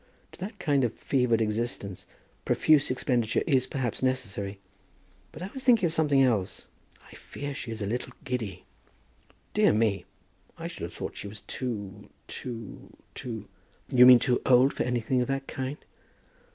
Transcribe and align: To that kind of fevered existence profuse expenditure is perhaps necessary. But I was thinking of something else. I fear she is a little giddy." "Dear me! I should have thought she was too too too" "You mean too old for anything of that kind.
To 0.31 0.39
that 0.39 0.57
kind 0.57 0.83
of 0.83 0.95
fevered 0.95 1.41
existence 1.41 2.07
profuse 2.43 2.89
expenditure 2.89 3.43
is 3.45 3.67
perhaps 3.67 4.01
necessary. 4.01 4.59
But 5.31 5.43
I 5.43 5.51
was 5.53 5.63
thinking 5.63 5.85
of 5.85 5.93
something 5.93 6.23
else. 6.23 6.65
I 7.11 7.13
fear 7.13 7.53
she 7.53 7.69
is 7.69 7.83
a 7.83 7.85
little 7.85 8.11
giddy." 8.23 8.65
"Dear 9.53 9.73
me! 9.73 10.05
I 10.57 10.65
should 10.65 10.81
have 10.85 10.93
thought 10.95 11.15
she 11.17 11.27
was 11.27 11.41
too 11.41 12.09
too 12.27 12.89
too" 13.13 13.47
"You 13.95 14.07
mean 14.07 14.17
too 14.17 14.41
old 14.43 14.73
for 14.73 14.81
anything 14.81 15.21
of 15.21 15.27
that 15.27 15.45
kind. 15.45 15.77